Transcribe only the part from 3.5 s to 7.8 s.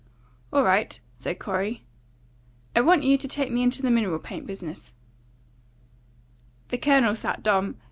me into the mineral paint business." The Colonel sat dumb.